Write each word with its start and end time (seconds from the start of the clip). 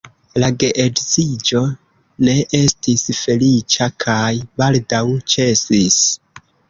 La 0.43 0.47
geedziĝo 0.61 1.59
ne 2.27 2.35
estis 2.61 3.05
feliĉa 3.19 3.89
kaj 4.05 4.33
baldaŭ 4.63 5.03
ĉesis. 5.35 6.01